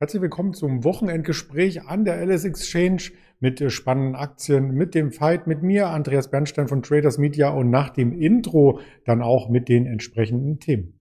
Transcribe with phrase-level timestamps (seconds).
[0.00, 5.48] Herzlich willkommen zum Wochenendgespräch an der LS Exchange mit äh, spannenden Aktien, mit dem Fight
[5.48, 9.86] mit mir, Andreas Bernstein von Traders Media und nach dem Intro dann auch mit den
[9.86, 11.00] entsprechenden Themen.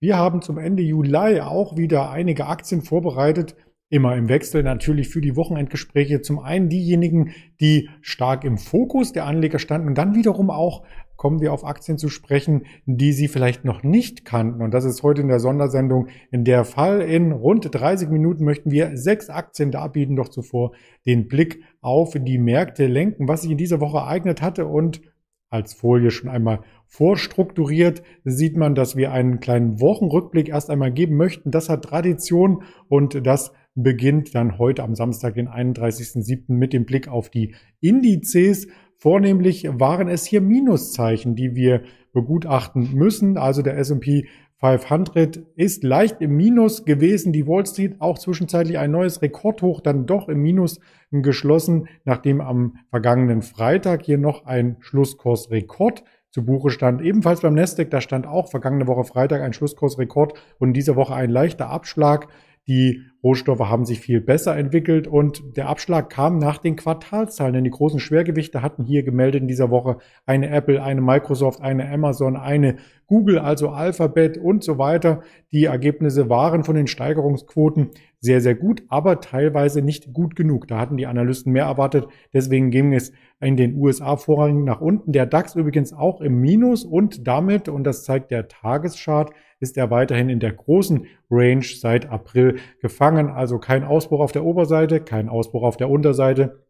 [0.00, 3.56] Wir haben zum Ende Juli auch wieder einige Aktien vorbereitet,
[3.92, 6.22] immer im Wechsel natürlich für die Wochenendgespräche.
[6.22, 10.82] Zum einen diejenigen, die stark im Fokus der Anleger standen und dann wiederum auch
[11.16, 14.62] kommen wir auf Aktien zu sprechen, die Sie vielleicht noch nicht kannten.
[14.62, 17.02] Und das ist heute in der Sondersendung in der Fall.
[17.02, 20.72] In rund 30 Minuten möchten wir sechs Aktien darbieten, doch zuvor
[21.06, 25.02] den Blick auf die Märkte lenken, was sich in dieser Woche ereignet hatte und
[25.50, 31.16] als Folie schon einmal vorstrukturiert, sieht man, dass wir einen kleinen Wochenrückblick erst einmal geben
[31.16, 31.50] möchten.
[31.50, 36.52] Das hat Tradition und das beginnt dann heute am Samstag, den 31.07.
[36.52, 38.68] mit dem Blick auf die Indizes.
[38.98, 43.38] Vornehmlich waren es hier Minuszeichen, die wir begutachten müssen.
[43.38, 44.28] Also der S&P
[44.62, 47.32] 500 ist leicht im Minus gewesen.
[47.32, 50.78] Die Wall Street auch zwischenzeitlich ein neues Rekordhoch dann doch im Minus
[51.10, 57.02] geschlossen, nachdem am vergangenen Freitag hier noch ein Schlusskursrekord zu Buche stand.
[57.02, 61.28] Ebenfalls beim Nasdaq, da stand auch vergangene Woche Freitag ein Schlusskursrekord und diese Woche ein
[61.28, 62.28] leichter Abschlag.
[62.68, 67.64] Die Rohstoffe haben sich viel besser entwickelt und der Abschlag kam nach den Quartalzahlen, denn
[67.64, 72.36] die großen Schwergewichte hatten hier gemeldet in dieser Woche eine Apple, eine Microsoft, eine Amazon,
[72.36, 75.22] eine Google, also Alphabet und so weiter.
[75.50, 77.90] Die Ergebnisse waren von den Steigerungsquoten
[78.22, 80.68] sehr, sehr gut, aber teilweise nicht gut genug.
[80.68, 82.06] Da hatten die Analysten mehr erwartet.
[82.32, 85.10] Deswegen ging es in den USA vorrangig nach unten.
[85.10, 89.90] Der DAX übrigens auch im Minus und damit, und das zeigt der Tageschart, ist er
[89.90, 93.28] weiterhin in der großen Range seit April gefangen.
[93.28, 96.60] Also kein Ausbruch auf der Oberseite, kein Ausbruch auf der Unterseite.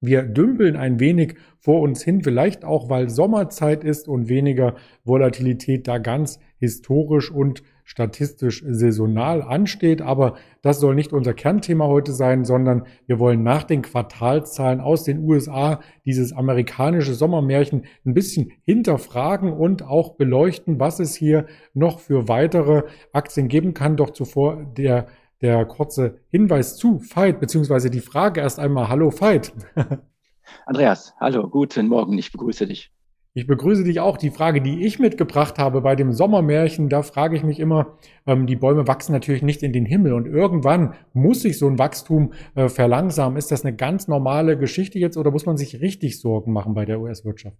[0.00, 5.86] Wir dümpeln ein wenig vor uns hin, vielleicht auch, weil Sommerzeit ist und weniger Volatilität
[5.86, 10.02] da ganz historisch und statistisch saisonal ansteht.
[10.02, 15.04] Aber das soll nicht unser Kernthema heute sein, sondern wir wollen nach den Quartalzahlen aus
[15.04, 22.00] den USA dieses amerikanische Sommermärchen ein bisschen hinterfragen und auch beleuchten, was es hier noch
[22.00, 22.82] für weitere
[23.12, 23.96] Aktien geben kann.
[23.96, 25.06] Doch zuvor der
[25.42, 28.88] der kurze Hinweis zu Veit, beziehungsweise die Frage erst einmal.
[28.88, 29.52] Hallo Veit.
[30.66, 32.92] Andreas, hallo, guten Morgen, ich begrüße dich.
[33.34, 34.18] Ich begrüße dich auch.
[34.18, 38.46] Die Frage, die ich mitgebracht habe bei dem Sommermärchen, da frage ich mich immer, ähm,
[38.46, 42.34] die Bäume wachsen natürlich nicht in den Himmel und irgendwann muss sich so ein Wachstum
[42.54, 43.38] äh, verlangsamen.
[43.38, 46.84] Ist das eine ganz normale Geschichte jetzt oder muss man sich richtig Sorgen machen bei
[46.84, 47.56] der US-Wirtschaft?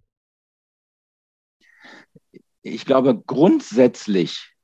[2.60, 4.54] Ich glaube, grundsätzlich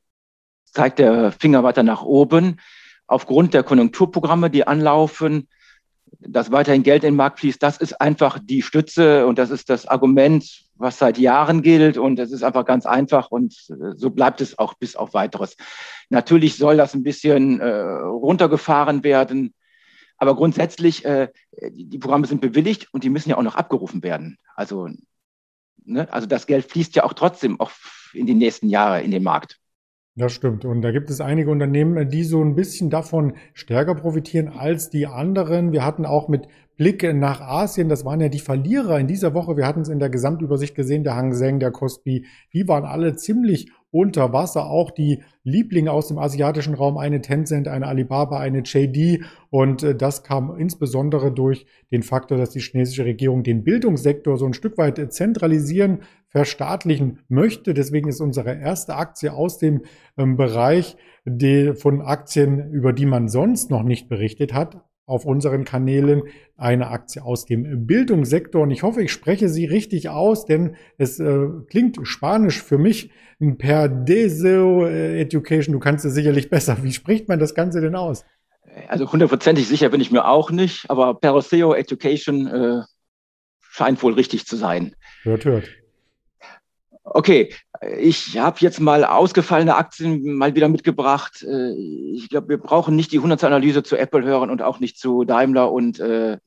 [0.66, 2.60] zeigt der Finger weiter nach oben.
[3.06, 5.48] Aufgrund der Konjunkturprogramme, die anlaufen,
[6.20, 9.70] dass weiterhin Geld in den Markt fließt, das ist einfach die Stütze und das ist
[9.70, 14.10] das Argument, was seit Jahren gilt und es ist einfach ganz einfach und äh, so
[14.10, 15.56] bleibt es auch bis auf weiteres.
[16.10, 19.54] Natürlich soll das ein bisschen äh, runtergefahren werden,
[20.16, 21.28] aber grundsätzlich, äh,
[21.70, 24.38] die Programme sind bewilligt und die müssen ja auch noch abgerufen werden.
[24.56, 24.88] Also,
[25.84, 27.70] ne, also das Geld fließt ja auch trotzdem auch
[28.12, 29.58] in die nächsten Jahre in den Markt.
[30.18, 30.64] Das stimmt.
[30.64, 35.06] Und da gibt es einige Unternehmen, die so ein bisschen davon stärker profitieren als die
[35.06, 35.70] anderen.
[35.70, 39.56] Wir hatten auch mit Blick nach Asien, das waren ja die Verlierer in dieser Woche.
[39.56, 43.14] Wir hatten es in der Gesamtübersicht gesehen, der Hang Seng, der Kospi, die waren alle
[43.14, 44.66] ziemlich unter Wasser.
[44.66, 49.24] Auch die Lieblinge aus dem asiatischen Raum, eine Tencent, eine Alibaba, eine JD.
[49.50, 54.46] Und äh, das kam insbesondere durch den Faktor, dass die chinesische Regierung den Bildungssektor so
[54.46, 57.74] ein Stück weit zentralisieren, verstaatlichen möchte.
[57.74, 59.82] Deswegen ist unsere erste Aktie aus dem
[60.16, 60.96] ähm, Bereich
[61.74, 66.22] von Aktien, über die man sonst noch nicht berichtet hat, auf unseren Kanälen
[66.56, 68.62] eine Aktie aus dem Bildungssektor.
[68.62, 73.10] Und ich hoffe, ich spreche sie richtig aus, denn es äh, klingt spanisch für mich.
[73.58, 76.78] Per Deseo Education, du kannst es sicherlich besser.
[76.82, 78.24] Wie spricht man das Ganze denn aus?
[78.88, 82.82] Also hundertprozentig sicher bin ich mir auch nicht, aber Peroseo Education äh,
[83.60, 84.94] scheint wohl richtig zu sein.
[85.22, 85.68] Hört, hört.
[87.10, 87.54] Okay,
[87.98, 91.42] ich habe jetzt mal ausgefallene Aktien mal wieder mitgebracht.
[91.42, 95.24] Äh, ich glaube, wir brauchen nicht die Hundertsanalyse zu Apple hören und auch nicht zu
[95.24, 96.38] Daimler und äh,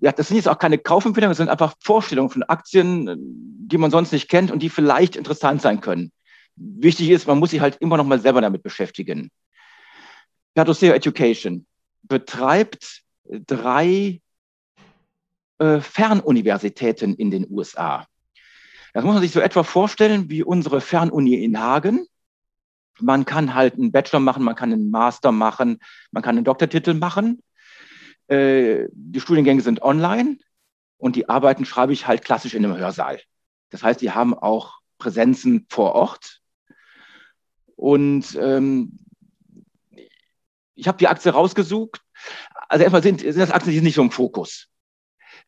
[0.00, 3.90] ja, das sind jetzt auch keine Kaufempfehlungen, das sind einfach Vorstellungen von Aktien, die man
[3.90, 6.12] sonst nicht kennt und die vielleicht interessant sein können.
[6.56, 9.30] Wichtig ist, man muss sich halt immer noch mal selber damit beschäftigen.
[10.54, 11.66] Perdoceo Education
[12.02, 14.20] betreibt drei
[15.58, 18.06] äh, Fernuniversitäten in den USA.
[18.92, 22.06] Das muss man sich so etwa vorstellen wie unsere Fernuni in Hagen.
[23.00, 25.78] Man kann halt einen Bachelor machen, man kann einen Master machen,
[26.10, 27.42] man kann einen Doktortitel machen.
[28.26, 30.38] Äh, die Studiengänge sind online
[30.96, 33.20] und die Arbeiten schreibe ich halt klassisch in einem Hörsaal.
[33.70, 36.40] Das heißt, die haben auch Präsenzen vor Ort.
[37.76, 38.98] Und ähm,
[40.74, 42.02] ich habe die Aktie rausgesucht.
[42.68, 44.68] Also erstmal sind, sind das Aktien, die sind nicht so im Fokus.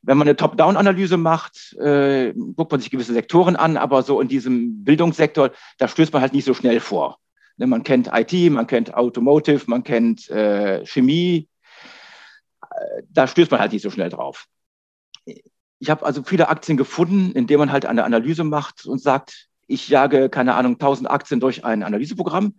[0.02, 4.28] Wenn man eine Top-Down-Analyse macht, äh, guckt man sich gewisse Sektoren an, aber so in
[4.28, 7.18] diesem Bildungssektor, da stößt man halt nicht so schnell vor.
[7.58, 11.48] Ne, man kennt IT, man kennt Automotive, man kennt äh, Chemie.
[12.62, 14.46] Äh, da stößt man halt nicht so schnell drauf.
[15.24, 19.48] Ich habe also viele Aktien gefunden, in denen man halt eine Analyse macht und sagt,
[19.66, 22.54] ich jage, keine Ahnung, 1000 Aktien durch ein Analyseprogramm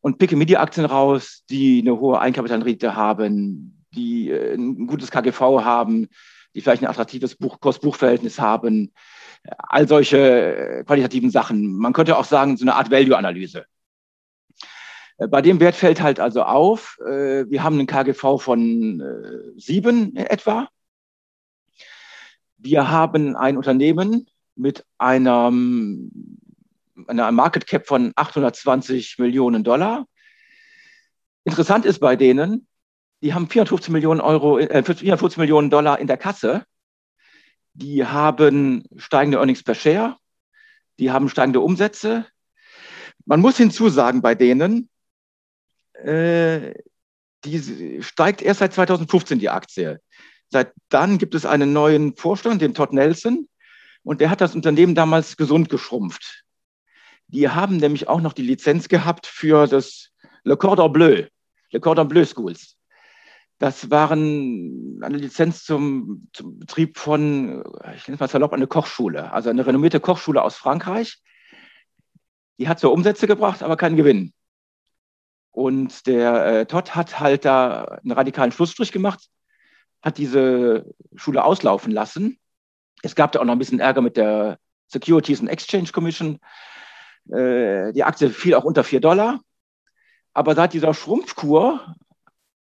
[0.00, 5.10] und picke mir die Aktien raus, die eine hohe Eigenkapitalrendite haben, die äh, ein gutes
[5.10, 6.08] KGV haben,
[6.54, 8.92] die vielleicht ein attraktives Buch Kost-Buch-Verhältnis haben,
[9.44, 11.76] all solche äh, qualitativen Sachen.
[11.76, 13.64] Man könnte auch sagen, so eine Art Value-Analyse.
[15.18, 19.02] Äh, bei dem Wert fällt halt also auf, äh, wir haben einen KGV von
[19.56, 20.68] sieben etwa.
[22.58, 26.10] Wir haben ein Unternehmen mit einem,
[27.06, 30.06] einer Market Cap von 820 Millionen Dollar.
[31.44, 32.66] Interessant ist bei denen,
[33.22, 36.64] die haben 450 Millionen Euro, äh, 450 Millionen Dollar in der Kasse.
[37.74, 40.16] Die haben steigende Earnings per Share.
[40.98, 42.26] Die haben steigende Umsätze.
[43.26, 44.88] Man muss hinzusagen bei denen,
[45.94, 46.74] äh,
[47.44, 50.00] die steigt erst seit 2015 die Aktie.
[50.48, 53.48] Seit dann gibt es einen neuen Vorstand, den Todd Nelson,
[54.02, 56.44] und der hat das Unternehmen damals gesund geschrumpft.
[57.28, 60.10] Die haben nämlich auch noch die Lizenz gehabt für das
[60.42, 61.26] Le Cordon Bleu,
[61.70, 62.76] Le Cordon Bleu Schools.
[63.60, 67.62] Das waren eine Lizenz zum, zum Betrieb von,
[67.94, 71.22] ich nenne es mal salopp, eine Kochschule, also eine renommierte Kochschule aus Frankreich.
[72.58, 74.32] Die hat so Umsätze gebracht, aber keinen Gewinn.
[75.50, 79.28] Und der äh, Todd hat halt da einen radikalen Schlussstrich gemacht,
[80.00, 82.38] hat diese Schule auslaufen lassen.
[83.02, 86.38] Es gab da auch noch ein bisschen Ärger mit der Securities and Exchange Commission.
[87.30, 89.40] Äh, die Aktie fiel auch unter 4 Dollar.
[90.32, 91.94] Aber seit dieser Schrumpfkur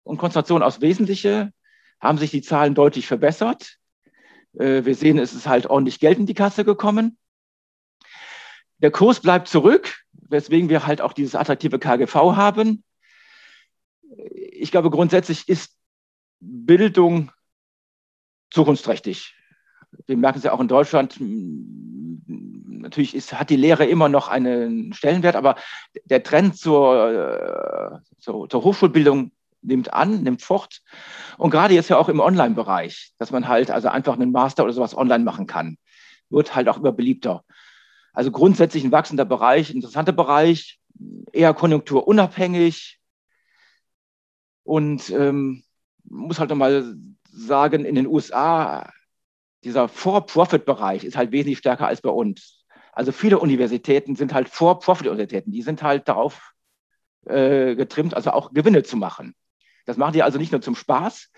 [0.08, 1.52] und Konzentration aufs Wesentliche
[2.00, 3.76] haben sich die Zahlen deutlich verbessert.
[4.58, 7.18] Äh, wir sehen, es ist halt ordentlich Geld in die Kasse gekommen.
[8.78, 12.84] Der Kurs bleibt zurück, weswegen wir halt auch dieses attraktive KGV haben.
[14.32, 15.76] Ich glaube, grundsätzlich ist
[16.40, 17.30] Bildung
[18.50, 19.34] zukunftsträchtig.
[20.06, 21.16] Wir merken es ja auch in Deutschland.
[21.20, 25.56] Natürlich ist, hat die Lehre immer noch einen Stellenwert, aber
[26.04, 29.32] der Trend zur, äh, zur, zur Hochschulbildung
[29.62, 30.80] nimmt an, nimmt fort.
[31.36, 34.72] Und gerade jetzt ja auch im Online-Bereich, dass man halt also einfach einen Master oder
[34.72, 35.78] sowas online machen kann,
[36.30, 37.44] wird halt auch immer beliebter.
[38.12, 40.78] Also grundsätzlich ein wachsender Bereich, interessanter Bereich,
[41.32, 42.98] eher konjunkturunabhängig.
[44.64, 45.62] Und ähm,
[46.04, 46.96] muss halt nochmal
[47.30, 48.90] sagen, in den USA,
[49.64, 52.64] dieser For-Profit-Bereich ist halt wesentlich stärker als bei uns.
[52.92, 55.52] Also viele Universitäten sind halt For-Profit-Universitäten.
[55.52, 56.52] Die sind halt darauf
[57.26, 59.34] äh, getrimmt, also auch Gewinne zu machen.
[59.88, 61.30] Das machen die also nicht nur zum Spaß,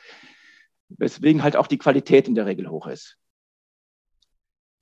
[0.88, 3.16] weswegen halt auch die Qualität in der Regel hoch ist.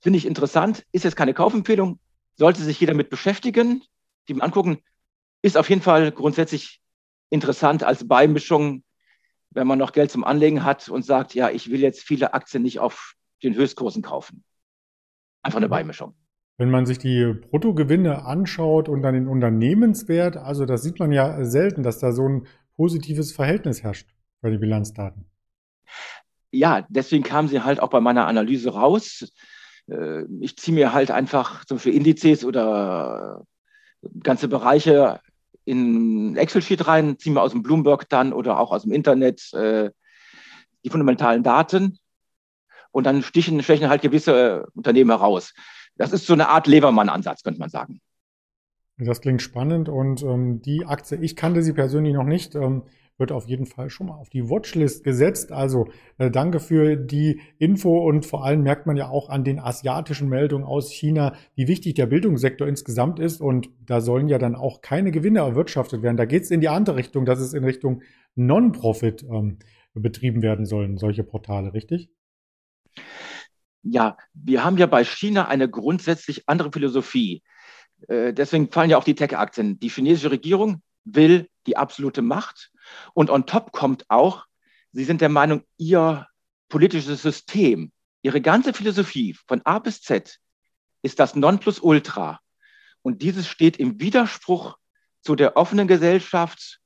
[0.01, 1.99] Finde ich interessant, ist jetzt keine Kaufempfehlung,
[2.35, 3.83] sollte sich jeder mit beschäftigen,
[4.27, 4.79] die mal angucken,
[5.43, 6.81] ist auf jeden Fall grundsätzlich
[7.29, 8.83] interessant als Beimischung,
[9.51, 12.63] wenn man noch Geld zum Anlegen hat und sagt, ja, ich will jetzt viele Aktien
[12.63, 14.43] nicht auf den Höchstkursen kaufen.
[15.43, 16.15] Einfach eine Beimischung.
[16.57, 21.45] Wenn man sich die Bruttogewinne anschaut und dann den Unternehmenswert, also das sieht man ja
[21.45, 22.47] selten, dass da so ein
[22.79, 24.07] positives Verhältnis herrscht
[24.39, 25.25] bei den Bilanzdaten.
[26.49, 29.33] Ja, deswegen kamen sie halt auch bei meiner Analyse raus.
[29.91, 33.43] Äh, ich ziehe mir halt einfach zum Beispiel Indizes oder
[34.23, 35.19] ganze Bereiche
[35.65, 39.91] in Excel-Sheet rein, ziehe mir aus dem Bloomberg dann oder auch aus dem Internet äh,
[40.85, 41.99] die fundamentalen Daten
[42.91, 45.53] und dann stichen, stechen halt gewisse Unternehmen heraus.
[45.97, 47.99] Das ist so eine Art Levermann-Ansatz, könnte man sagen.
[48.99, 52.83] Das klingt spannend und ähm, die Aktie, ich kannte sie persönlich noch nicht, ähm,
[53.17, 55.53] wird auf jeden Fall schon mal auf die Watchlist gesetzt.
[55.53, 55.87] Also
[56.17, 60.27] äh, danke für die Info und vor allem merkt man ja auch an den asiatischen
[60.27, 64.81] Meldungen aus China, wie wichtig der Bildungssektor insgesamt ist und da sollen ja dann auch
[64.81, 66.17] keine Gewinne erwirtschaftet werden.
[66.17, 68.01] Da geht es in die andere Richtung, dass es in Richtung
[68.35, 69.59] Non-Profit ähm,
[69.93, 72.09] betrieben werden sollen, solche Portale, richtig?
[73.81, 77.43] Ja, wir haben ja bei China eine grundsätzlich andere Philosophie.
[78.07, 79.79] Äh, deswegen fallen ja auch die Tech-Aktien.
[79.79, 82.71] Die chinesische Regierung will die absolute Macht.
[83.13, 84.45] Und on top kommt auch,
[84.91, 86.27] sie sind der Meinung, ihr
[86.69, 87.91] politisches System,
[88.21, 90.39] ihre ganze Philosophie von A bis Z
[91.01, 92.39] ist das Nonplusultra.
[93.01, 94.77] Und dieses steht im Widerspruch
[95.21, 96.79] zu der offenen Gesellschaft,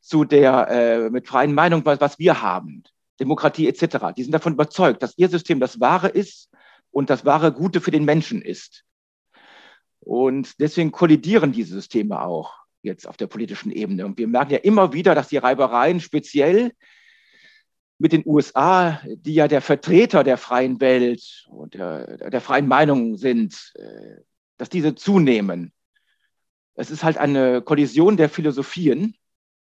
[0.00, 2.84] zu der äh, mit freien Meinung, was, was wir haben,
[3.18, 4.14] Demokratie etc.
[4.16, 6.50] Die sind davon überzeugt, dass ihr System das Wahre ist
[6.90, 8.84] und das wahre Gute für den Menschen ist.
[10.06, 14.06] Und deswegen kollidieren diese Systeme auch jetzt auf der politischen Ebene.
[14.06, 16.70] Und wir merken ja immer wieder, dass die Reibereien speziell
[17.98, 23.16] mit den USA, die ja der Vertreter der freien Welt und der, der freien Meinung
[23.16, 24.20] sind, äh,
[24.58, 25.72] dass diese zunehmen.
[26.76, 29.16] Es ist halt eine Kollision der Philosophien,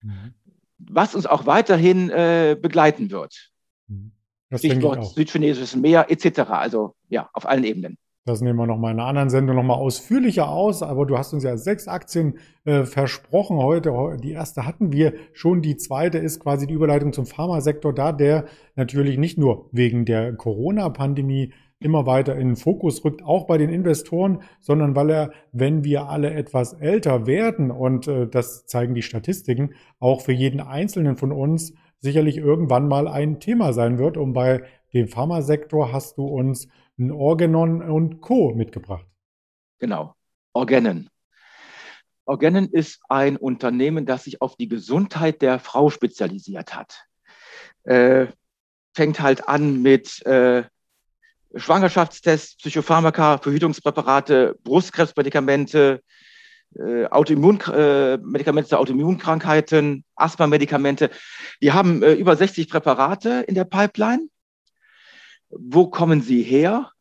[0.01, 0.33] mhm.
[0.79, 3.53] was uns auch weiterhin äh, begleiten wird.
[3.87, 4.11] Mhm.
[4.49, 6.39] Das Stichwort südchinesisches Meer etc.
[6.49, 7.97] Also ja, auf allen Ebenen.
[8.27, 10.82] Das nehmen wir nochmal in einer anderen Sendung nochmal ausführlicher aus.
[10.82, 14.17] Aber du hast uns ja sechs Aktien äh, versprochen heute.
[14.24, 15.62] Die erste hatten wir schon.
[15.62, 20.34] Die zweite ist quasi die Überleitung zum Pharmasektor da, der natürlich nicht nur wegen der
[20.34, 25.84] Corona-Pandemie immer weiter in den Fokus rückt, auch bei den Investoren, sondern weil er, wenn
[25.84, 31.15] wir alle etwas älter werden, und äh, das zeigen die Statistiken, auch für jeden Einzelnen
[31.15, 34.17] von uns sicherlich irgendwann mal ein Thema sein wird.
[34.17, 34.63] Und bei
[34.96, 38.53] dem Pharmasektor hast du uns ein Organon und Co.
[38.53, 39.05] mitgebracht.
[39.79, 40.15] Genau,
[40.53, 41.09] Organon.
[42.25, 47.05] Organon ist ein Unternehmen, das sich auf die Gesundheit der Frau spezialisiert hat.
[47.83, 48.27] Äh,
[48.95, 50.63] fängt halt an mit äh,
[51.53, 56.01] Schwangerschaftstests, Psychopharmaka, Verhütungspräparate, Brustkrebsmedikamente,
[56.75, 61.11] äh, Autoimmunmedikamente äh, zu Autoimmunkrankheiten, Asthma-Medikamente.
[61.61, 64.27] Die haben äh, über 60 Präparate in der Pipeline
[65.49, 66.91] wo kommen Sie her?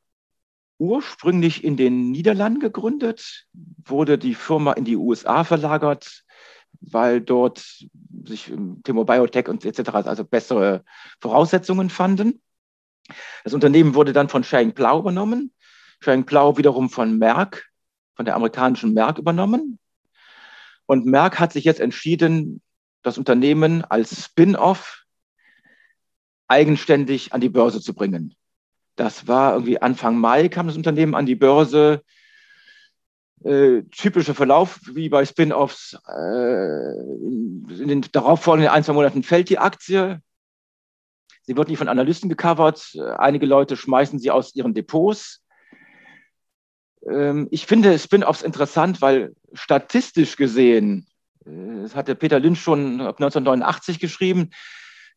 [0.79, 3.47] Ursprünglich in den Niederlanden gegründet,
[3.85, 6.25] wurde die Firma in die USA verlagert,
[6.81, 7.65] weil dort
[8.25, 9.91] sich Thema Biotech und etc.
[9.91, 10.85] also bessere
[11.21, 12.43] Voraussetzungen fanden.
[13.45, 15.53] Das Unternehmen wurde dann von Shang Plow übernommen.
[16.01, 17.71] Shang Plow wiederum von Merck,
[18.15, 19.79] von der amerikanischen Merck übernommen.
[20.87, 22.61] Und Merck hat sich jetzt entschieden,
[23.03, 25.04] das Unternehmen als Spin-off
[26.49, 28.35] eigenständig an die Börse zu bringen.
[28.97, 32.03] Das war irgendwie Anfang Mai kam das Unternehmen an die Börse.
[33.43, 35.99] Äh, typischer Verlauf wie bei Spin-offs.
[36.09, 36.93] Äh,
[37.83, 40.21] in den darauffolgenden ein, zwei Monaten fällt die Aktie.
[41.43, 42.97] Sie wird nicht von Analysten gecovert.
[43.19, 45.45] Einige Leute schmeißen sie aus ihren Depots.
[47.07, 51.07] Ähm, ich finde Spin-offs interessant, weil statistisch gesehen,
[51.45, 54.51] äh, das hatte Peter Lynch schon 1989 geschrieben,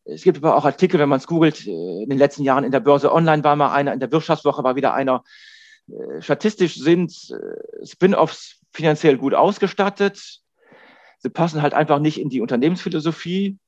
[0.08, 2.72] es gibt aber auch Artikel, wenn man es googelt, äh, in den letzten Jahren in
[2.72, 5.22] der Börse Online war mal einer, in der Wirtschaftswoche war wieder einer.
[5.88, 10.40] Äh, statistisch sind äh, Spin-offs finanziell gut ausgestattet.
[11.18, 13.58] Sie passen halt einfach nicht in die Unternehmensphilosophie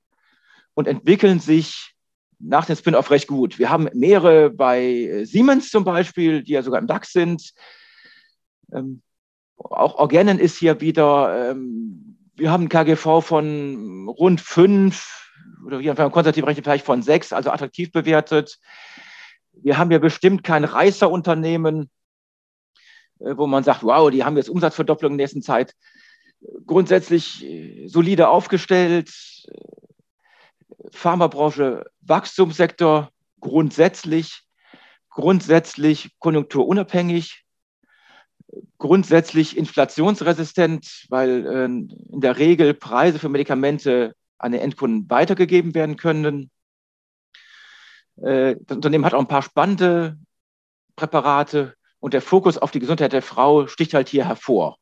[0.74, 1.94] und entwickeln sich
[2.38, 3.58] nach dem Spin-off recht gut.
[3.58, 7.52] Wir haben mehrere bei Siemens zum Beispiel, die ja sogar im DAX sind.
[8.72, 9.02] Ähm,
[9.58, 15.19] auch Organen ist hier wieder, ähm, wir haben ein KGV von rund fünf
[15.64, 18.58] oder wie einem konservativen Recht vielleicht von sechs, also attraktiv bewertet.
[19.52, 21.90] Wir haben ja bestimmt kein Reißerunternehmen,
[23.20, 25.74] äh, wo man sagt, wow, die haben jetzt Umsatzverdopplung in der nächsten Zeit.
[26.66, 29.10] Grundsätzlich äh, solide aufgestellt.
[30.92, 34.42] Pharmabranche, Wachstumssektor grundsätzlich,
[35.10, 37.44] grundsätzlich konjunkturunabhängig,
[38.78, 45.96] grundsätzlich inflationsresistent, weil äh, in der Regel Preise für Medikamente an den Endkunden weitergegeben werden
[45.96, 46.50] können.
[48.16, 50.18] Äh, das Unternehmen hat auch ein paar spannende
[50.96, 54.78] Präparate und der Fokus auf die Gesundheit der Frau sticht halt hier hervor.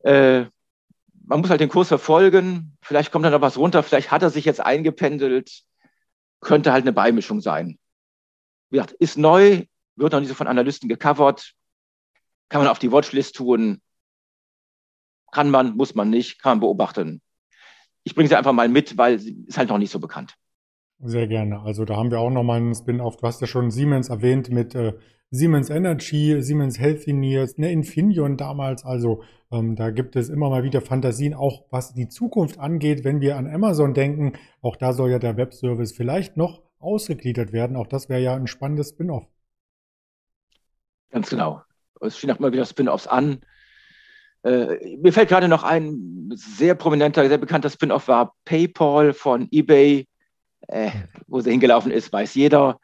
[0.00, 0.46] Äh,
[1.24, 2.76] man muss halt den Kurs verfolgen.
[2.82, 3.82] Vielleicht kommt da noch was runter.
[3.82, 5.62] Vielleicht hat er sich jetzt eingependelt.
[6.40, 7.78] Könnte halt eine Beimischung sein.
[8.70, 9.64] Wie gesagt, ist neu,
[9.96, 11.54] wird noch nicht so von Analysten gecovert.
[12.48, 13.80] Kann man auf die Watchlist tun.
[15.32, 17.22] Kann man, muss man nicht, kann man beobachten
[18.06, 20.38] ich bringe sie einfach mal mit, weil sie ist halt noch nicht so bekannt.
[21.00, 21.60] Sehr gerne.
[21.60, 23.16] Also da haben wir auch nochmal einen Spin-off.
[23.16, 24.94] Du hast ja schon Siemens erwähnt mit äh,
[25.30, 28.84] Siemens Energy, Siemens Healthineers, ne, Infineon damals.
[28.84, 33.20] Also ähm, da gibt es immer mal wieder Fantasien, auch was die Zukunft angeht, wenn
[33.20, 34.34] wir an Amazon denken.
[34.62, 37.76] Auch da soll ja der Webservice vielleicht noch ausgegliedert werden.
[37.76, 39.26] Auch das wäre ja ein spannendes Spin-off.
[41.10, 41.60] Ganz genau.
[42.00, 43.40] Es stehen auch immer wieder Spin-offs an.
[44.46, 50.06] Äh, mir fällt gerade noch ein sehr prominenter, sehr bekannter Spin-off war PayPal von eBay.
[50.68, 50.90] Äh,
[51.26, 52.80] wo sie hingelaufen ist, weiß jeder.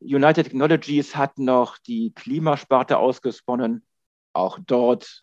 [0.00, 3.84] United Technologies hat noch die Klimasparte ausgesponnen.
[4.32, 5.20] Auch dort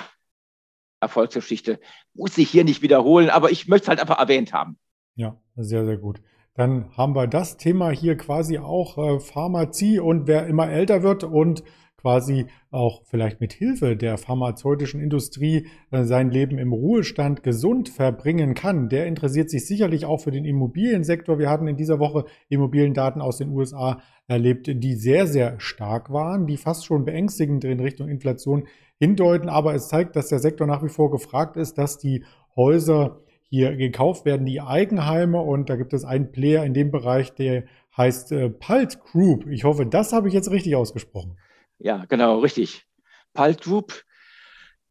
[1.02, 1.80] Erfolgsgeschichte.
[2.14, 4.78] Muss ich hier nicht wiederholen, aber ich möchte es halt einfach erwähnt haben.
[5.16, 6.22] Ja, sehr, sehr gut.
[6.56, 11.24] Dann haben wir das Thema hier quasi auch äh, Pharmazie und wer immer älter wird
[11.24, 11.64] und
[12.00, 18.54] quasi auch vielleicht mit Hilfe der pharmazeutischen Industrie äh, sein Leben im Ruhestand gesund verbringen
[18.54, 21.40] kann, der interessiert sich sicherlich auch für den Immobiliensektor.
[21.40, 26.48] Wir hatten in dieser Woche Immobiliendaten aus den USA erlebt, die sehr, sehr stark waren,
[26.48, 29.50] die fast schon beängstigend in Richtung Inflation hindeuten.
[29.50, 32.24] Aber es zeigt, dass der Sektor nach wie vor gefragt ist, dass die
[32.56, 35.42] Häuser hier gekauft werden, die Eigenheime.
[35.42, 37.64] Und da gibt es einen Player in dem Bereich, der
[37.98, 39.48] heißt äh, Palt Group.
[39.48, 41.36] Ich hoffe, das habe ich jetzt richtig ausgesprochen.
[41.80, 42.86] Ja, genau, richtig.
[43.34, 44.04] Palt Group,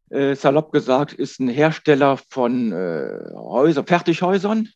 [0.09, 4.69] äh, salopp gesagt, ist ein Hersteller von äh, Häuser, Fertighäusern.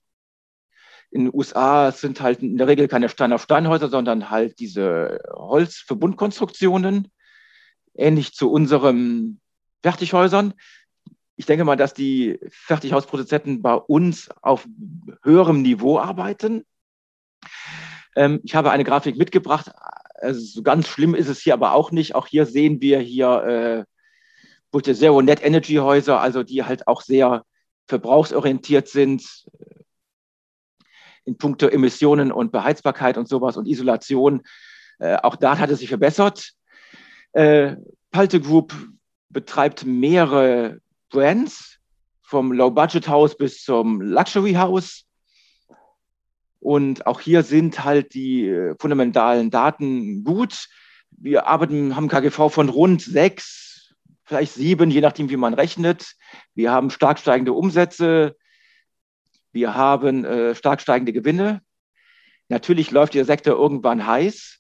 [1.10, 5.20] In den USA sind halt in der Regel keine Stein auf Steinhäuser, sondern halt diese
[5.32, 7.12] Holzverbundkonstruktionen,
[7.96, 9.40] ähnlich zu unseren
[9.82, 10.54] Fertighäusern.
[11.36, 14.68] Ich denke mal, dass die Fertighausproduzenten bei uns auf
[15.24, 16.64] höherem Niveau arbeiten.
[18.16, 19.72] Ähm, ich habe eine Grafik mitgebracht.
[20.14, 22.16] Also so ganz schlimm ist es hier aber auch nicht.
[22.16, 23.86] Auch hier sehen wir hier
[24.74, 27.44] äh, Zero Net Energy Häuser, also die halt auch sehr
[27.88, 29.24] verbrauchsorientiert sind
[29.60, 29.84] äh,
[31.26, 34.42] in puncto Emissionen und Beheizbarkeit und sowas und Isolation.
[35.00, 36.52] Äh, auch da hat es sich verbessert.
[37.34, 37.76] Äh,
[38.12, 38.74] Palte Group
[39.30, 40.80] betreibt mehrere
[41.10, 41.80] Brands,
[42.34, 45.06] vom Low-Budget-Haus bis zum Luxury-Haus.
[46.64, 50.70] Und auch hier sind halt die äh, fundamentalen Daten gut.
[51.12, 53.94] Wir arbeiten, haben KGV von rund sechs,
[54.24, 56.16] vielleicht sieben, je nachdem, wie man rechnet.
[56.56, 58.38] Wir haben stark steigende Umsätze.
[59.52, 61.62] Wir haben äh, stark steigende Gewinne.
[62.48, 64.60] Natürlich läuft der Sektor irgendwann heiß.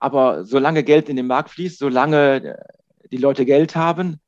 [0.00, 4.20] Aber solange Geld in den Markt fließt, solange äh, die Leute Geld haben,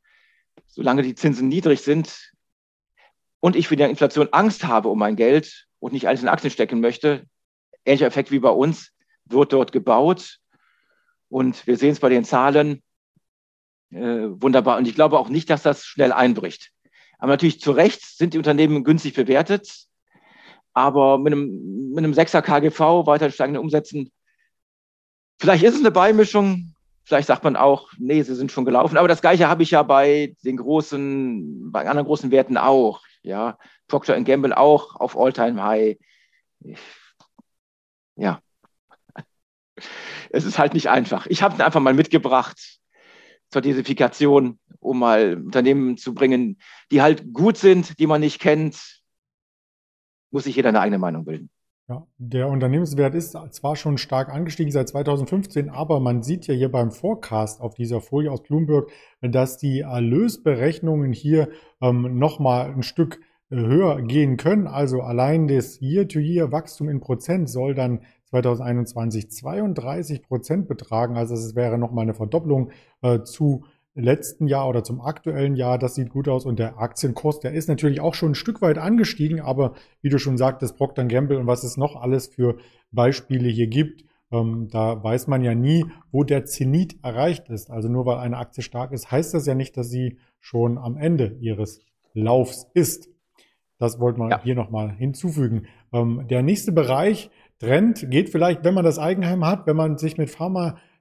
[0.69, 2.33] solange die Zinsen niedrig sind
[3.41, 6.51] und ich für die Inflation Angst habe um mein Geld, und nicht alles in Aktien
[6.51, 7.27] stecken möchte,
[7.85, 8.93] ähnlicher Effekt wie bei uns,
[9.25, 10.39] wird dort gebaut.
[11.29, 12.83] Und wir sehen es bei den Zahlen
[13.91, 14.79] äh, wunderbar.
[14.79, 16.73] Und ich glaube auch nicht, dass das schnell einbricht.
[17.19, 19.87] Aber natürlich zu Recht sind die Unternehmen günstig bewertet.
[20.73, 24.13] Aber mit einem, mit einem 6er KGV weiter steigenden Umsätzen,
[25.41, 26.75] vielleicht ist es eine Beimischung.
[27.07, 28.97] Vielleicht sagt man auch, nee, sie sind schon gelaufen.
[28.97, 33.01] Aber das Gleiche habe ich ja bei den großen, bei anderen großen Werten auch.
[33.23, 35.99] Ja, Procter Gamble auch auf All-Time-High.
[38.17, 38.41] Ja,
[40.31, 41.27] es ist halt nicht einfach.
[41.27, 42.81] Ich habe es einfach mal mitgebracht
[43.51, 46.59] zur Diversifikation, um mal Unternehmen zu bringen,
[46.91, 49.03] die halt gut sind, die man nicht kennt.
[50.33, 51.51] Muss sich jeder eine eigene Meinung bilden.
[51.89, 56.69] Ja, der Unternehmenswert ist zwar schon stark angestiegen seit 2015, aber man sieht ja hier
[56.69, 61.49] beim Forecast auf dieser Folie aus Bloomberg, dass die Erlösberechnungen hier
[61.81, 63.21] ähm, nochmal ein Stück
[63.51, 64.67] äh, höher gehen können.
[64.67, 71.17] Also allein das Year-to-Year-Wachstum in Prozent soll dann 2021 32 Prozent betragen.
[71.17, 72.73] Also es wäre nochmal eine Verdopplung
[73.03, 73.65] äh, zu
[73.97, 75.79] letzten Jahr oder zum aktuellen Jahr.
[75.79, 76.47] Das sieht gut aus.
[76.47, 79.41] Und der Aktienkurs, der ist natürlich auch schon ein Stück weit angestiegen.
[79.41, 82.59] Aber wie du schon sagtest, Procter Gamble und was es noch alles für
[82.93, 87.71] Beispiele hier gibt, ähm, da weiß man ja nie, wo der Zenit erreicht ist.
[87.71, 90.97] Also nur weil eine Aktie stark ist, heißt das ja nicht, dass sie schon am
[90.97, 91.81] Ende ihres
[92.13, 93.09] Laufs ist.
[93.79, 94.43] Das wollten wir ja.
[94.43, 95.67] hier nochmal hinzufügen.
[95.93, 100.19] Ähm, der nächste Bereich, Trend, geht vielleicht, wenn man das Eigenheim hat, wenn man sich
[100.19, 100.31] mit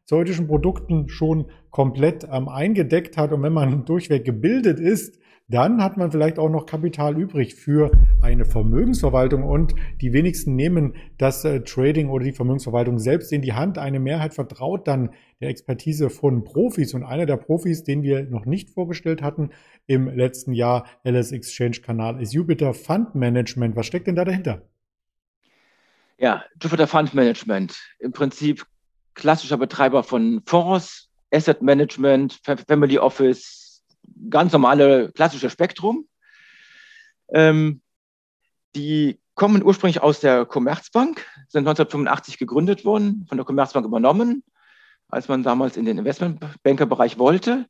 [0.06, 5.96] pharmazeutischen Produkten schon komplett ähm, eingedeckt hat und wenn man durchweg gebildet ist, dann hat
[5.96, 11.62] man vielleicht auch noch Kapital übrig für eine Vermögensverwaltung und die wenigsten nehmen das äh,
[11.62, 13.78] Trading oder die Vermögensverwaltung selbst in die Hand.
[13.78, 18.46] Eine Mehrheit vertraut dann der Expertise von Profis und einer der Profis, den wir noch
[18.46, 19.52] nicht vorgestellt hatten
[19.86, 23.76] im letzten Jahr, LS Exchange Kanal, ist Jupiter Fund Management.
[23.76, 24.64] Was steckt denn da dahinter?
[26.18, 27.78] Ja, Jupiter Fund Management.
[28.00, 28.66] Im Prinzip
[29.16, 33.84] klassischer Betreiber von Fonds, Asset Management, Family Office,
[34.30, 36.08] ganz normale klassische Spektrum.
[37.30, 37.82] Ähm,
[38.76, 44.44] die kommen ursprünglich aus der Commerzbank, sind 1985 gegründet worden, von der Commerzbank übernommen,
[45.10, 47.66] als man damals in den Investmentbankerbereich wollte.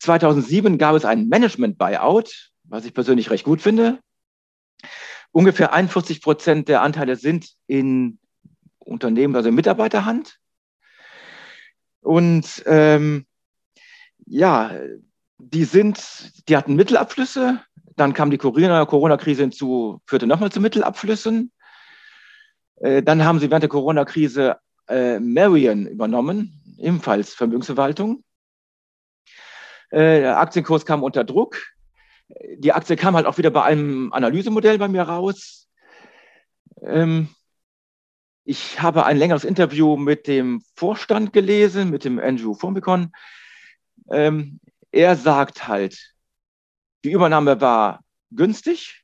[0.00, 3.98] 2007 gab es einen Management-Buyout, was ich persönlich recht gut finde.
[5.32, 8.18] Ungefähr 41 Prozent der Anteile sind in
[8.78, 10.38] Unternehmen, also in Mitarbeiterhand.
[12.04, 13.24] Und ähm,
[14.26, 14.72] ja,
[15.38, 17.62] die sind, die hatten Mittelabflüsse,
[17.96, 21.50] dann kam die Corona-Krise hinzu, führte nochmal zu Mittelabflüssen.
[22.76, 28.22] Äh, dann haben sie während der Corona-Krise äh, Marion übernommen, ebenfalls Vermögensverwaltung.
[29.90, 31.56] Äh, der Aktienkurs kam unter Druck.
[32.58, 35.68] Die Aktie kam halt auch wieder bei einem Analysemodell bei mir raus.
[36.82, 37.28] Ähm,
[38.44, 43.10] Ich habe ein längeres Interview mit dem Vorstand gelesen, mit dem Andrew Formicon.
[44.10, 44.60] Ähm,
[44.92, 46.14] er sagt halt,
[47.04, 49.02] die Übernahme war günstig.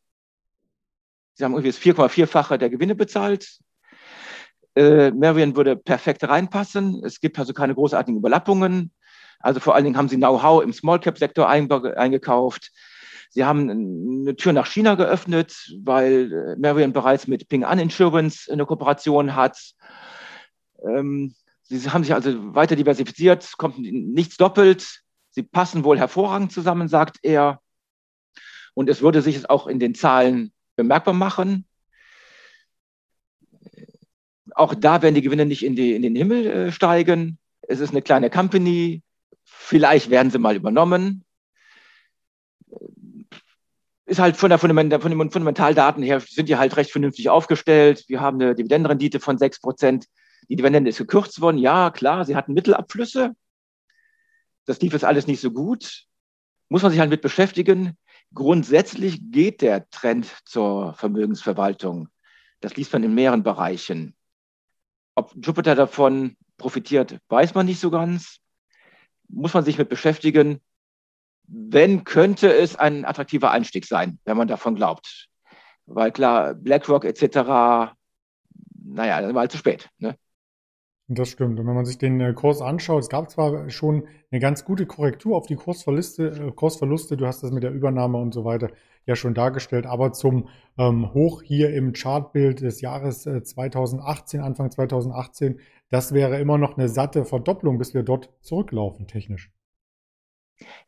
[1.34, 3.60] Sie haben irgendwie das 4,4-fache der Gewinne bezahlt.
[4.76, 7.02] Äh, Marion würde perfekt reinpassen.
[7.02, 8.92] Es gibt also keine großartigen Überlappungen.
[9.38, 12.72] Also vor allen Dingen haben sie Know-how im Small-Cap-Sektor eingekauft.
[13.32, 18.52] Sie haben eine Tür nach China geöffnet, weil äh, Marion bereits mit Ping An Insurance
[18.52, 19.56] eine Kooperation hat.
[20.84, 25.02] Ähm, sie haben sich also weiter diversifiziert, kommt nichts doppelt.
[25.30, 27.60] Sie passen wohl hervorragend zusammen, sagt er.
[28.74, 31.66] Und es würde sich auch in den Zahlen bemerkbar machen.
[34.56, 37.38] Auch da werden die Gewinne nicht in, die, in den Himmel äh, steigen.
[37.62, 39.04] Es ist eine kleine Company.
[39.44, 41.24] Vielleicht werden sie mal übernommen
[44.10, 48.04] ist halt von, der Fundament, von den Fundamentaldaten her sind die halt recht vernünftig aufgestellt.
[48.08, 50.06] Wir haben eine Dividendenrendite von 6 Prozent.
[50.48, 51.58] Die Dividende ist gekürzt worden.
[51.58, 53.36] Ja, klar, sie hatten Mittelabflüsse.
[54.66, 56.06] Das lief jetzt alles nicht so gut.
[56.68, 57.96] Muss man sich halt mit beschäftigen.
[58.34, 62.08] Grundsätzlich geht der Trend zur Vermögensverwaltung.
[62.58, 64.16] Das liest man in mehreren Bereichen.
[65.14, 68.38] Ob Jupiter davon profitiert, weiß man nicht so ganz.
[69.28, 70.60] Muss man sich mit beschäftigen
[71.50, 75.28] wenn, könnte es ein attraktiver Einstieg sein, wenn man davon glaubt.
[75.86, 77.94] Weil klar, BlackRock etc.,
[78.82, 79.88] naja, dann war halt zu spät.
[79.98, 80.16] Ne?
[81.08, 81.58] Das stimmt.
[81.58, 84.86] Und wenn man sich den äh, Kurs anschaut, es gab zwar schon eine ganz gute
[84.86, 88.70] Korrektur auf die Kursverluste, äh, Kursverluste, du hast das mit der Übernahme und so weiter
[89.06, 94.70] ja schon dargestellt, aber zum ähm, Hoch hier im Chartbild des Jahres äh, 2018, Anfang
[94.70, 95.58] 2018,
[95.88, 99.50] das wäre immer noch eine satte Verdopplung, bis wir dort zurücklaufen, technisch.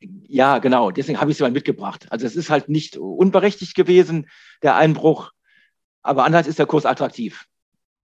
[0.01, 0.91] Ja, genau.
[0.91, 2.07] Deswegen habe ich sie mal mitgebracht.
[2.11, 4.29] Also es ist halt nicht unberechtigt gewesen,
[4.63, 5.33] der Einbruch.
[6.03, 7.47] Aber anders ist der Kurs attraktiv.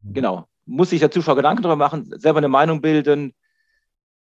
[0.03, 0.15] Mhm.
[0.15, 0.49] Genau.
[0.67, 3.35] Muss sich der Zuschauer Gedanken darüber machen, selber eine Meinung bilden.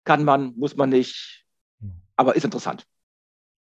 [0.04, 1.46] Kann man, muss man nicht.
[1.80, 2.02] Mhm.
[2.16, 2.86] Aber ist interessant.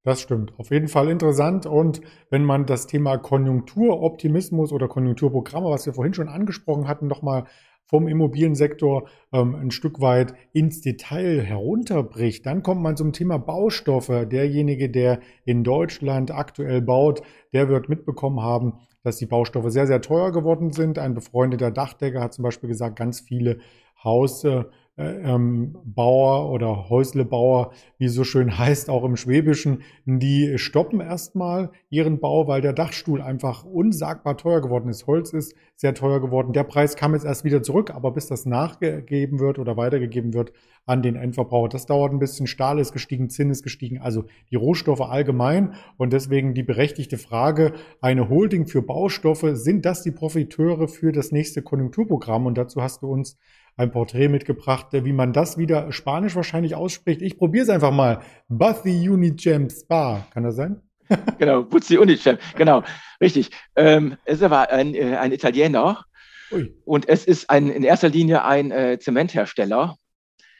[0.06, 0.52] Das stimmt.
[0.56, 1.66] Auf jeden Fall interessant.
[1.66, 7.46] Und wenn man das Thema Konjunkturoptimismus oder Konjunkturprogramme, was wir vorhin schon angesprochen hatten, nochmal
[7.86, 14.26] vom Immobiliensektor ähm, ein Stück weit ins Detail herunterbricht, dann kommt man zum Thema Baustoffe.
[14.26, 17.22] Derjenige, der in Deutschland aktuell baut,
[17.52, 20.98] der wird mitbekommen haben, dass die Baustoffe sehr, sehr teuer geworden sind.
[20.98, 23.58] Ein befreundeter Dachdecker hat zum Beispiel gesagt, ganz viele
[24.02, 24.64] Haus, äh,
[24.98, 32.18] ähm, Bauer oder Häuslebauer, wie so schön heißt, auch im Schwäbischen, die stoppen erstmal ihren
[32.18, 35.06] Bau, weil der Dachstuhl einfach unsagbar teuer geworden ist.
[35.06, 36.54] Holz ist sehr teuer geworden.
[36.54, 40.52] Der Preis kam jetzt erst wieder zurück, aber bis das nachgegeben wird oder weitergegeben wird
[40.86, 42.46] an den Endverbraucher, das dauert ein bisschen.
[42.46, 45.74] Stahl ist gestiegen, Zinn ist gestiegen, also die Rohstoffe allgemein.
[45.96, 51.32] Und deswegen die berechtigte Frage, eine Holding für Baustoffe, sind das die Profiteure für das
[51.32, 52.46] nächste Konjunkturprogramm?
[52.46, 53.36] Und dazu hast du uns
[53.76, 57.22] ein Porträt mitgebracht, wie man das wieder spanisch wahrscheinlich ausspricht.
[57.22, 58.20] Ich probiere es einfach mal.
[58.48, 60.26] Buzzy Unicem Spa.
[60.32, 60.80] Kann das sein?
[61.38, 62.38] genau, Buzzi Unicem.
[62.56, 62.82] Genau,
[63.20, 63.50] richtig.
[63.76, 66.04] Ähm, es war ein, äh, ein Italiener
[66.50, 66.74] Ui.
[66.84, 69.96] und es ist ein, in erster Linie ein äh, Zementhersteller.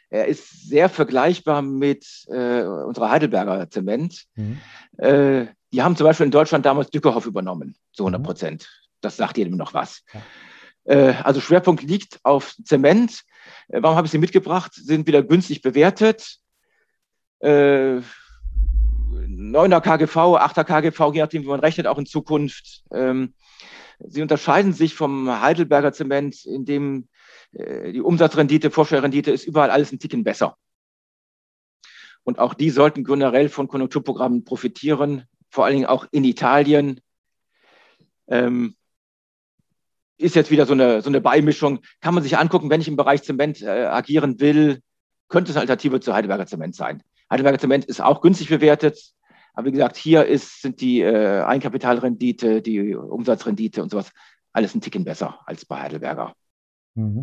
[0.08, 4.24] Er ist sehr vergleichbar mit äh, unserer Heidelberger Zement.
[4.36, 4.58] Mhm.
[4.98, 8.24] Äh, die haben zum Beispiel in Deutschland damals Dückerhoff übernommen, zu 100 mhm.
[8.24, 8.62] Prozent.
[8.62, 8.86] Mhm.
[9.00, 10.04] Das sagt jedem noch was.
[10.12, 10.22] Ja.
[10.86, 13.24] Äh, also Schwerpunkt liegt auf Zement.
[13.68, 14.72] Äh, warum habe ich sie mitgebracht?
[14.74, 16.38] Sind wieder günstig bewertet.
[17.42, 18.02] 9er
[19.80, 22.82] KGV, 8er KGV, je nachdem, wie man rechnet, auch in Zukunft.
[22.90, 23.34] Ähm,
[23.98, 27.08] sie unterscheiden sich vom Heidelberger Zement, in dem
[27.52, 30.56] äh, die Umsatzrendite, Vorstellrendite ist überall alles ein Ticken besser.
[32.24, 37.00] Und auch die sollten generell von Konjunkturprogrammen profitieren, vor allen Dingen auch in Italien.
[38.28, 38.75] Ähm,
[40.18, 41.80] ist jetzt wieder so eine, so eine Beimischung.
[42.00, 44.80] Kann man sich angucken, wenn ich im Bereich Zement äh, agieren will,
[45.28, 47.02] könnte es eine Alternative zu Heidelberger Zement sein.
[47.30, 49.12] Heidelberger Zement ist auch günstig bewertet.
[49.54, 54.12] Aber wie gesagt, hier ist, sind die äh, Einkapitalrendite, die Umsatzrendite und sowas
[54.52, 56.34] alles ein Ticken besser als bei Heidelberger.
[56.94, 57.22] Mhm.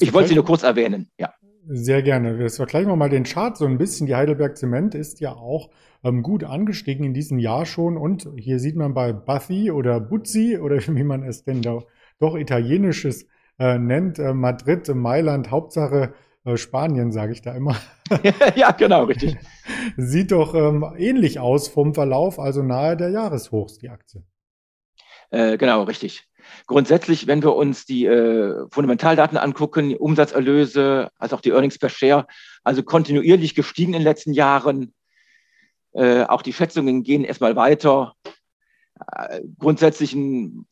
[0.00, 1.32] Ich wollte sie nur kurz erwähnen, ja.
[1.68, 2.40] Sehr gerne.
[2.40, 4.06] Jetzt vergleichen wir mal den Chart so ein bisschen.
[4.06, 5.70] Die Heidelberg Zement ist ja auch
[6.04, 7.96] ähm, gut angestiegen in diesem Jahr schon.
[7.96, 11.82] Und hier sieht man bei Buzzy oder Buzzi oder wie man es denn da
[12.18, 13.26] doch italienisches
[13.58, 14.18] äh, nennt.
[14.18, 17.76] Äh, Madrid, Mailand, Hauptsache äh, Spanien, sage ich da immer.
[18.54, 19.36] ja, genau, richtig.
[19.96, 24.22] Sieht doch ähm, ähnlich aus vom Verlauf, also nahe der Jahreshochs, die Aktie.
[25.30, 26.24] Äh, genau, richtig.
[26.66, 32.26] Grundsätzlich, wenn wir uns die äh, Fundamentaldaten angucken, Umsatzerlöse, als auch die Earnings per Share,
[32.62, 34.94] also kontinuierlich gestiegen in den letzten Jahren.
[35.92, 38.14] Äh, auch die Schätzungen gehen erstmal weiter.
[39.58, 40.66] Grundsätzlich ein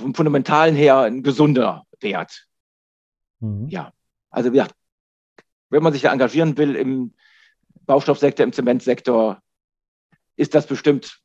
[0.00, 2.46] vom Fundamentalen her ein gesunder Wert.
[3.40, 3.68] Mhm.
[3.68, 3.92] Ja,
[4.30, 4.66] also ja,
[5.70, 7.14] wenn man sich da engagieren will im
[7.86, 9.40] Baustoffsektor, im Zementsektor,
[10.36, 11.20] ist das bestimmt,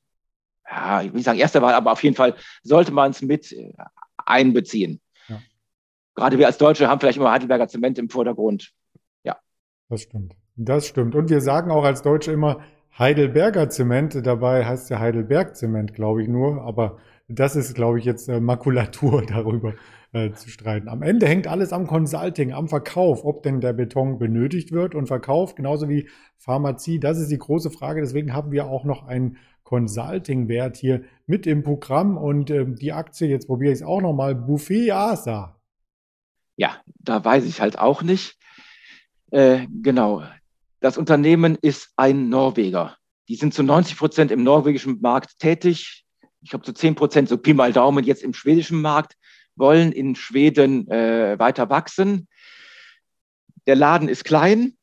[0.69, 3.51] ja, ich will nicht sagen erste Wahl, aber auf jeden Fall sollte man es mit
[3.51, 3.73] äh,
[4.17, 5.01] einbeziehen.
[5.27, 5.41] Ja.
[6.15, 8.71] Gerade wir als Deutsche haben vielleicht immer Heidelberger Zement im Vordergrund.
[9.23, 9.37] Ja.
[9.89, 10.35] Das stimmt.
[10.55, 11.15] Das stimmt.
[11.15, 12.61] Und wir sagen auch als Deutsche immer
[12.97, 14.25] Heidelberger Zement.
[14.25, 16.61] Dabei heißt es ja Heidelberg Zement, glaube ich nur.
[16.61, 16.97] Aber
[17.33, 19.73] das ist, glaube ich, jetzt äh, Makulatur darüber
[20.13, 20.89] äh, zu streiten.
[20.89, 25.07] Am Ende hängt alles am Consulting, am Verkauf, ob denn der Beton benötigt wird und
[25.07, 26.99] verkauft, genauso wie Pharmazie.
[26.99, 28.01] Das ist die große Frage.
[28.01, 33.27] Deswegen haben wir auch noch einen Consulting-Wert hier mit im Programm und äh, die Aktie,
[33.27, 35.57] jetzt probiere ich es auch nochmal, Buffet ASA.
[36.57, 38.37] Ja, da weiß ich halt auch nicht.
[39.31, 40.23] Äh, genau.
[40.81, 42.97] Das Unternehmen ist ein Norweger.
[43.29, 46.00] Die sind zu 90 Prozent im norwegischen Markt tätig.
[46.41, 49.15] Ich glaube, zu 10 Prozent, so Pi mal Daumen, jetzt im schwedischen Markt
[49.55, 52.27] wollen in Schweden äh, weiter wachsen.
[53.67, 54.77] Der Laden ist klein,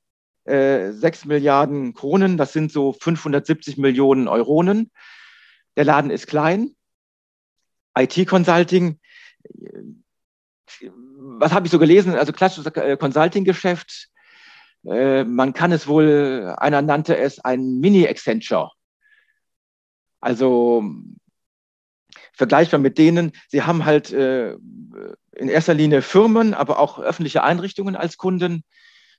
[0.45, 4.91] äh, 6 Milliarden Kronen, das sind so 570 Millionen Euronen.
[5.77, 6.75] Der Laden ist klein.
[7.97, 9.01] IT-Consulting,
[10.81, 12.15] was habe ich so gelesen?
[12.15, 14.11] Also klassisches äh, Consulting-Geschäft.
[14.85, 18.71] Äh, man kann es wohl, einer nannte es ein Mini-Accenture.
[20.21, 20.85] Also
[22.39, 23.33] vergleichbar mit denen.
[23.49, 24.53] Sie haben halt äh,
[25.33, 28.65] in erster Linie Firmen, aber auch öffentliche Einrichtungen als Kunden.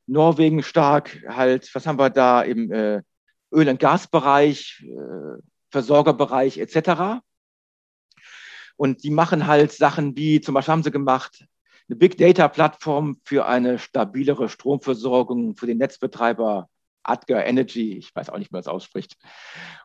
[0.08, 3.04] Norwegen stark, halt, was haben wir da im äh,
[3.52, 7.22] Öl- und Gasbereich, äh, Versorgerbereich etc.
[8.76, 11.46] Und die machen halt Sachen wie, zum Beispiel haben sie gemacht,
[11.88, 16.70] eine Big Data Plattform für eine stabilere Stromversorgung für den Netzbetreiber
[17.10, 19.18] Adger Energy, ich weiß auch nicht, wie man es ausspricht,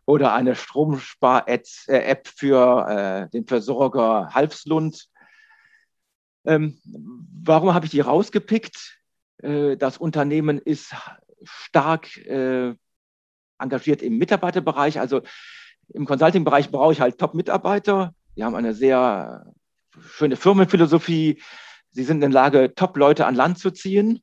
[0.06, 5.08] oder eine Stromspar-App äh, für äh, den Versorger Halfslund.
[6.44, 6.78] Ähm,
[7.42, 8.98] warum habe ich die rausgepickt?
[9.42, 10.94] Äh, das Unternehmen ist
[11.42, 12.74] stark äh,
[13.58, 15.00] engagiert im Mitarbeiterbereich.
[15.00, 15.22] Also
[15.92, 18.14] im Consulting-Bereich brauche ich halt Top-Mitarbeiter.
[18.36, 19.52] Die haben eine sehr
[20.00, 21.42] schöne Firmenphilosophie.
[21.90, 24.22] Sie sind in der Lage, Top-Leute an Land zu ziehen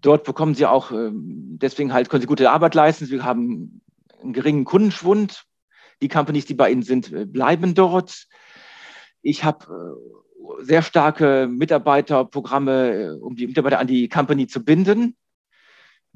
[0.00, 3.06] dort bekommen sie auch, ähm, deswegen halt können sie gute Arbeit leisten.
[3.06, 3.82] Sie haben
[4.22, 5.44] einen geringen Kundenschwund.
[6.02, 8.26] Die Companies, die bei ihnen sind, äh, bleiben dort.
[9.22, 9.98] Ich habe
[10.60, 15.16] äh, sehr starke Mitarbeiterprogramme, äh, um die Mitarbeiter an die Company zu binden.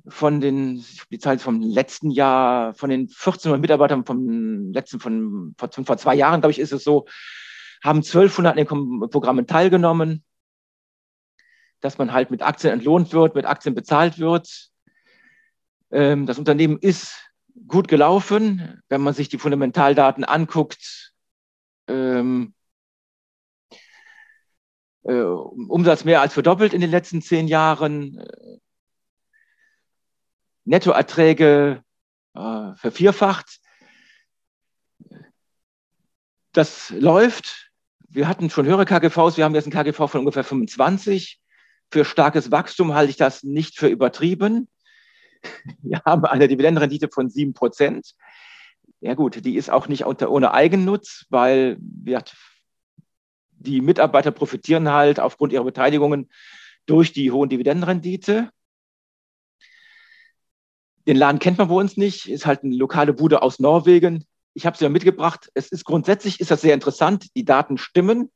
[0.06, 5.70] Von den, die Zahl vom letzten Jahr, von den 1400 Mitarbeitern vom letzten, von vor,
[5.70, 7.06] vor zwei Jahren, glaube ich, ist es so,
[7.82, 10.24] haben 1200 an den Programmen teilgenommen
[11.84, 14.70] dass man halt mit Aktien entlohnt wird, mit Aktien bezahlt wird.
[15.90, 17.30] Ähm, das Unternehmen ist
[17.68, 21.12] gut gelaufen, wenn man sich die Fundamentaldaten anguckt.
[21.86, 22.54] Ähm,
[25.02, 28.16] äh, Umsatz mehr als verdoppelt in den letzten zehn Jahren.
[28.16, 28.58] Äh,
[30.64, 31.84] Nettoerträge
[32.32, 33.60] äh, vervierfacht.
[36.52, 37.70] Das läuft.
[38.08, 41.43] Wir hatten schon höhere KGVs, wir haben jetzt ein KGV von ungefähr 25.
[41.90, 44.68] Für starkes Wachstum halte ich das nicht für übertrieben.
[45.82, 48.14] Wir haben eine Dividendenrendite von 7 Prozent.
[49.00, 52.24] Ja gut, die ist auch nicht unter, ohne Eigennutz, weil wir,
[53.50, 56.30] die Mitarbeiter profitieren halt aufgrund ihrer Beteiligungen
[56.86, 58.50] durch die hohen Dividendenrendite.
[61.06, 64.24] Den Laden kennt man bei uns nicht, ist halt eine lokale Bude aus Norwegen.
[64.54, 65.50] Ich habe sie ja mitgebracht.
[65.52, 67.26] Es ist grundsätzlich ist das sehr interessant.
[67.36, 68.30] Die Daten stimmen,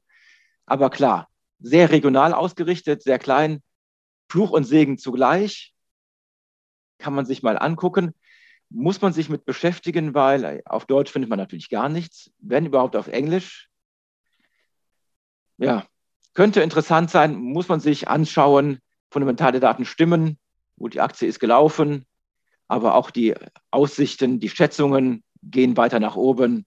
[0.66, 1.28] aber klar,
[1.60, 3.62] sehr regional ausgerichtet, sehr klein,
[4.28, 5.74] Fluch und Segen zugleich.
[6.98, 8.14] Kann man sich mal angucken.
[8.70, 12.96] Muss man sich mit beschäftigen, weil auf Deutsch findet man natürlich gar nichts, wenn überhaupt
[12.96, 13.68] auf Englisch.
[15.56, 15.86] Ja,
[16.34, 18.78] könnte interessant sein, muss man sich anschauen.
[19.10, 20.38] Fundamentale Daten stimmen,
[20.78, 22.06] gut, die Aktie ist gelaufen,
[22.68, 23.34] aber auch die
[23.70, 26.66] Aussichten, die Schätzungen gehen weiter nach oben.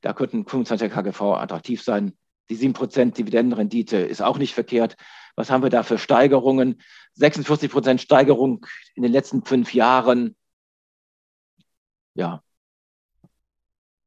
[0.00, 2.16] Da könnten 25 KGV attraktiv sein.
[2.48, 4.96] Die 7% Dividendenrendite ist auch nicht verkehrt.
[5.34, 6.80] Was haben wir da für Steigerungen?
[7.18, 10.36] 46% Steigerung in den letzten fünf Jahren.
[12.14, 12.42] Ja.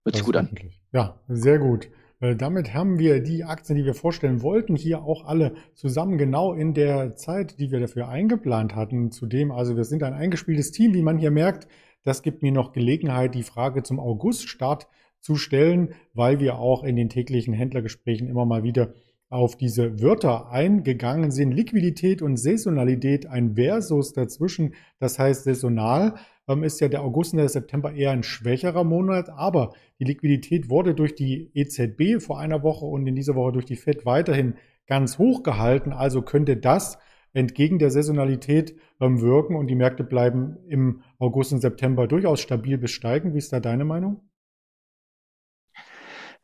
[0.04, 0.58] Hört sich gut an.
[0.92, 1.90] Ja, sehr gut.
[2.20, 6.54] Äh, damit haben wir die Aktien, die wir vorstellen wollten, hier auch alle zusammen genau
[6.54, 9.12] in der Zeit, die wir dafür eingeplant hatten.
[9.12, 11.68] Zudem, also wir sind ein eingespieltes Team, wie man hier merkt.
[12.04, 14.88] Das gibt mir noch Gelegenheit, die Frage zum Auguststart
[15.22, 18.94] zu stellen, weil wir auch in den täglichen Händlergesprächen immer mal wieder
[19.30, 21.52] auf diese Wörter eingegangen sind.
[21.52, 24.74] Liquidität und Saisonalität, ein Versus dazwischen.
[25.00, 26.16] Das heißt, saisonal
[26.48, 30.70] ähm, ist ja der August und der September eher ein schwächerer Monat, aber die Liquidität
[30.70, 34.56] wurde durch die EZB vor einer Woche und in dieser Woche durch die FED weiterhin
[34.88, 35.94] ganz hoch gehalten.
[35.94, 36.98] Also könnte das
[37.32, 42.80] entgegen der Saisonalität ähm, wirken und die Märkte bleiben im August und September durchaus stabil
[42.80, 43.36] bis steigen.
[43.36, 44.29] Wie ist da deine Meinung?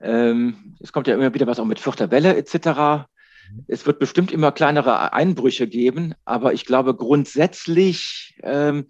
[0.05, 2.55] Ähm, es kommt ja immer wieder was auch mit vierter Welle etc.
[2.55, 3.65] Mhm.
[3.67, 8.87] Es wird bestimmt immer kleinere Einbrüche geben, aber ich glaube grundsätzlich, ähm,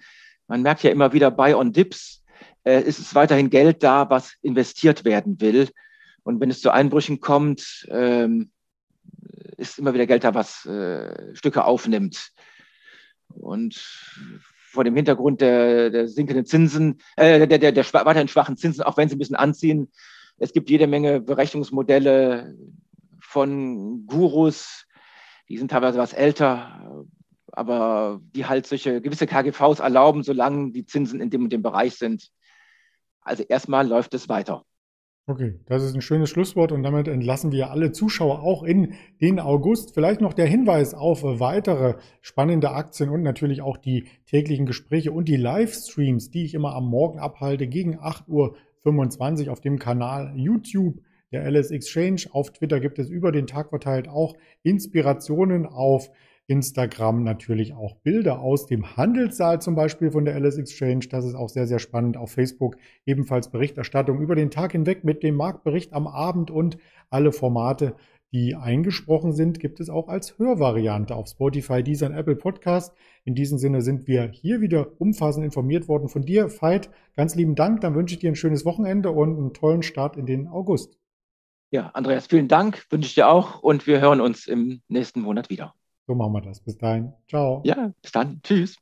[0.47, 2.23] man merkt ja immer wieder bei on Dips,
[2.65, 5.69] äh, ist es weiterhin Geld da, was investiert werden will.
[6.23, 8.51] Und wenn es zu Einbrüchen kommt, ähm,
[9.57, 12.31] ist immer wieder Geld da, was äh, Stücke aufnimmt.
[13.29, 13.75] Und
[14.69, 18.97] vor dem Hintergrund der, der sinkenden Zinsen, äh, der, der, der weiterhin schwachen Zinsen, auch
[18.97, 19.89] wenn sie ein bisschen anziehen,
[20.37, 22.55] es gibt jede Menge Berechnungsmodelle
[23.19, 24.85] von Gurus,
[25.49, 27.05] die sind teilweise was älter,
[27.51, 31.95] aber die halt solche gewisse KGVs erlauben, solange die Zinsen in dem und dem Bereich
[31.95, 32.29] sind.
[33.21, 34.63] Also erstmal läuft es weiter.
[35.27, 39.39] Okay, das ist ein schönes Schlusswort und damit entlassen wir alle Zuschauer auch in den
[39.39, 39.95] August.
[39.95, 45.27] Vielleicht noch der Hinweis auf weitere spannende Aktien und natürlich auch die täglichen Gespräche und
[45.27, 48.55] die Livestreams, die ich immer am Morgen abhalte gegen 8.25 Uhr
[49.49, 52.23] auf dem Kanal YouTube der LS Exchange.
[52.31, 56.11] Auf Twitter gibt es über den Tag verteilt auch Inspirationen auf
[56.47, 61.07] Instagram natürlich auch Bilder aus dem Handelssaal zum Beispiel von der LS Exchange.
[61.09, 62.17] Das ist auch sehr, sehr spannend.
[62.17, 66.77] Auf Facebook ebenfalls Berichterstattung über den Tag hinweg mit dem Marktbericht am Abend und
[67.09, 67.95] alle Formate,
[68.35, 72.93] die eingesprochen sind, gibt es auch als Hörvariante auf Spotify, Deezer und Apple Podcast.
[73.23, 76.89] In diesem Sinne sind wir hier wieder umfassend informiert worden von dir, Veit.
[77.15, 77.79] Ganz lieben Dank.
[77.79, 80.97] Dann wünsche ich dir ein schönes Wochenende und einen tollen Start in den August.
[81.71, 85.49] Ja, Andreas, vielen Dank, wünsche ich dir auch und wir hören uns im nächsten Monat
[85.49, 85.73] wieder.
[86.05, 86.59] So machen wir das.
[86.59, 87.13] Bis dahin.
[87.29, 87.61] Ciao.
[87.63, 88.41] Ja, bis dann.
[88.43, 88.75] Tschüss.